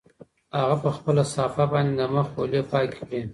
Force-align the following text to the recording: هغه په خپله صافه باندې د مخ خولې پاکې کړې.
هغه 0.59 0.75
په 0.83 0.89
خپله 0.97 1.23
صافه 1.33 1.63
باندې 1.71 1.93
د 1.99 2.01
مخ 2.13 2.25
خولې 2.33 2.61
پاکې 2.71 2.93
کړې. 2.97 3.21